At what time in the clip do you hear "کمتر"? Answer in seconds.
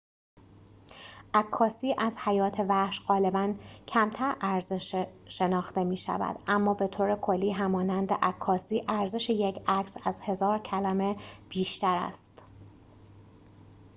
3.87-4.35